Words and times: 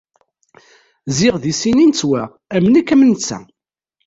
Ziɣ 1.17 1.35
di 1.43 1.53
sin 1.59 1.83
i 1.83 1.85
nettwaɣ, 1.87 2.29
am 2.55 2.65
nekk 2.73 2.89
am 2.93 3.01
netta. 3.09 3.37